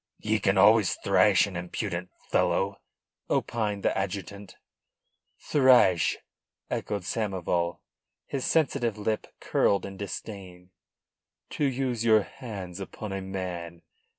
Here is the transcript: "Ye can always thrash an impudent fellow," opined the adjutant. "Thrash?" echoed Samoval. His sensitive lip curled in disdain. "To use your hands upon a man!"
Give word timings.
"Ye 0.17 0.39
can 0.39 0.57
always 0.57 0.95
thrash 0.95 1.45
an 1.45 1.55
impudent 1.55 2.09
fellow," 2.31 2.81
opined 3.29 3.83
the 3.83 3.95
adjutant. 3.95 4.55
"Thrash?" 5.39 6.17
echoed 6.71 7.03
Samoval. 7.03 7.81
His 8.25 8.43
sensitive 8.43 8.97
lip 8.97 9.27
curled 9.39 9.85
in 9.85 9.97
disdain. 9.97 10.71
"To 11.51 11.65
use 11.65 12.03
your 12.03 12.23
hands 12.23 12.79
upon 12.79 13.13
a 13.13 13.21
man!" 13.21 13.83